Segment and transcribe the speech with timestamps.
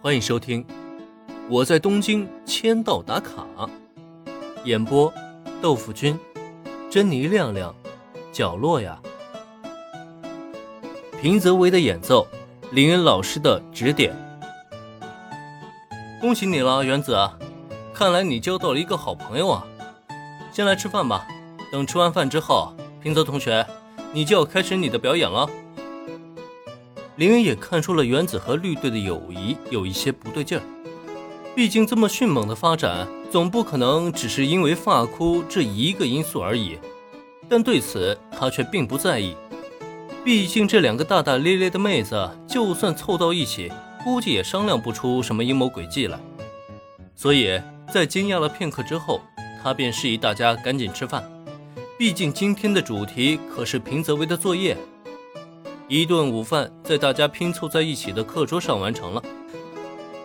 [0.00, 0.62] 欢迎收听
[1.50, 3.44] 《我在东京签到打卡》，
[4.62, 5.12] 演播：
[5.60, 6.16] 豆腐君、
[6.88, 7.74] 珍妮亮亮、
[8.30, 8.96] 角落呀。
[11.20, 12.28] 平泽唯的演奏，
[12.70, 14.14] 林恩老师的指点。
[16.20, 17.18] 恭喜你了，原子！
[17.92, 19.66] 看来你交到了一个好朋友啊。
[20.52, 21.26] 先来吃饭吧，
[21.72, 22.72] 等吃完饭之后，
[23.02, 23.66] 平泽同学，
[24.12, 25.50] 你就要开始你的表演了。
[27.18, 30.62] 林恩也看出了原子和绿队的友谊有一些不对劲儿，
[31.52, 36.78] 毕竟这么迅猛的发展，总不可能只是因为发箍这一个因素而已。
[37.48, 39.34] 但对此他却并不在意，
[40.24, 43.72] 毕竟这两个大大咧咧的妹子，就算凑到一起，
[44.04, 46.20] 估计也商量不出什么阴谋诡计来。
[47.16, 47.60] 所以
[47.92, 49.20] 在惊讶了片刻之后，
[49.60, 51.28] 他便示意大家赶紧吃饭，
[51.98, 54.76] 毕竟今天的主题可是平泽唯的作业。
[55.88, 59.22] 一顿午饭在大家拼凑在一起的课桌上完成了，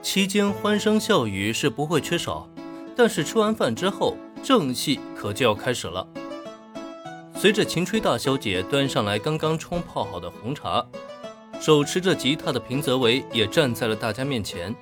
[0.01, 2.45] 期间欢声笑语是不会缺少。
[2.97, 6.05] 但是吃完饭之后，正戏可就要开始了。
[7.33, 10.85] 随着秦吹大小姐端上来刚刚冲泡好的红茶，
[11.61, 14.75] 手持着吉他的平泽唯也站在了大家面前。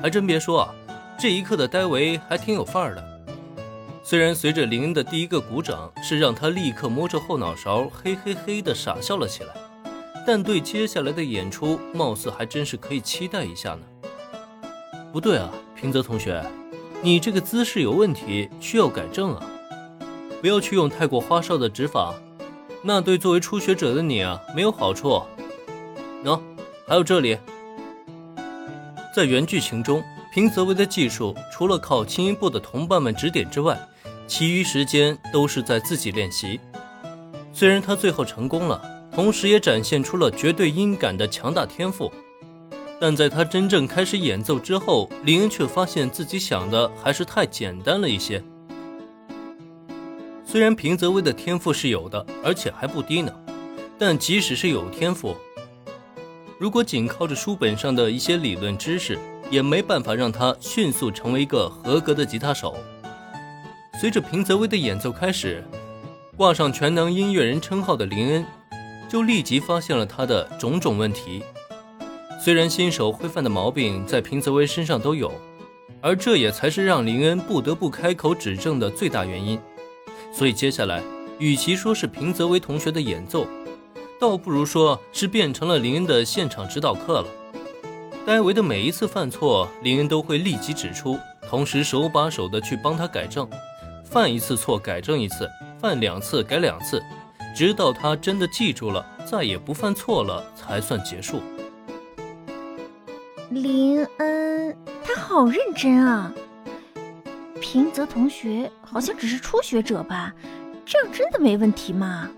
[0.00, 0.74] 还真别说啊，
[1.18, 3.09] 这一刻的戴维还挺有范儿的。
[4.02, 9.54] 虽然随着林恩的第一个鼓掌，是让他立刻摸着后脑勺，嘿嘿嘿的傻笑了起来，
[10.26, 13.80] 但对接下来的演出，貌似还真是可以期待一下呢。
[15.12, 16.44] 不对啊，平泽同学，
[17.02, 19.46] 你这个姿势有问题，需要改正啊！
[20.40, 22.14] 不要去用太过花哨的指法，
[22.82, 25.22] 那对作为初学者的你啊没有好处。
[26.24, 26.40] 喏，
[26.88, 27.38] 还有这里，
[29.14, 33.78] 在原剧情中，平泽唯的技术除了靠轻音部的同伴们指点之外，
[34.30, 36.60] 其余时间都是在自己练习。
[37.52, 38.80] 虽然他最后成功了，
[39.12, 42.12] 同时也展现出了绝对音感的强大天赋，
[43.00, 48.40] 但在他真正开始演奏之后，林恩却发现自己想的还是太简单了一些。
[50.46, 53.34] 虽然平泽威的天赋是有的，而且还不低呢，
[53.98, 55.36] 但即使是有天赋，
[56.56, 59.18] 如果仅靠着书本上的一些理论知识，
[59.50, 62.76] 也没办法让他迅速成为一个合格的吉他手。
[64.00, 65.62] 随着平泽威的演奏开始，
[66.34, 68.46] 挂上全能音乐人称号的林恩，
[69.10, 71.42] 就立即发现了他的种种问题。
[72.42, 75.30] 虽然新手会犯的毛病在平泽威身上都有，
[76.00, 79.60] 而这也才是让林恩不得不开口指正的最大原因。
[80.32, 81.02] 所以接下来，
[81.38, 83.46] 与其说是平泽威同学的演奏，
[84.18, 87.26] 倒不如说是变成了林恩的现场指导课了。
[88.24, 93.46] 戴维的每一次犯错，林恩都会立即指出，同时手把手的去帮他改正。
[94.10, 95.48] 犯一次错改正一次，
[95.78, 97.00] 犯两次改两次，
[97.54, 101.40] 直到他真的记住了，再也不犯错了，才算结束。
[103.50, 106.32] 林恩，他好认真啊。
[107.60, 110.34] 平泽同学好像只是初学者吧？
[110.84, 112.28] 这样真的没问题吗？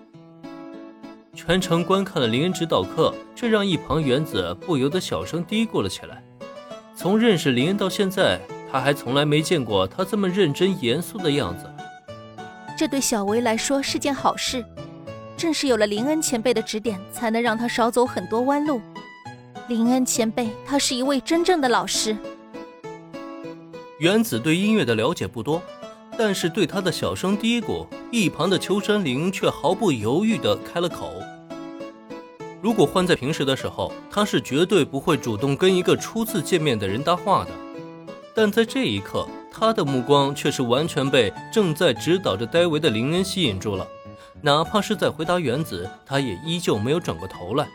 [1.34, 6.22] 全程观看了林恩指导课，这让一旁原子不由得小声嘀咕了起来。
[6.94, 8.38] 从认识林恩到现在。
[8.72, 11.70] 他还从来没见过他这么认真严肃的样子，
[12.74, 14.64] 这对小维来说是件好事。
[15.36, 18.80] 正是有了林恩前辈的指点，才能让他少走很多弯路。
[19.68, 22.16] 林恩前辈，他是一位真正的老师。
[23.98, 25.60] 原子对音乐的了解不多，
[26.16, 31.12] 但是对他的小声嘀咕，一旁的秋山绫却毫不犹豫地开了口。
[32.62, 37.50] 如果换在平时的时候，他是绝对不会主动跟一个初次见面的人搭话的。
[38.34, 43.87] 但在这一刻，他的目光却是完全被正在指导着戴维的林恩吸引住了。
[44.41, 47.69] 哪怕是在回答原子，他也依旧没有转过头来。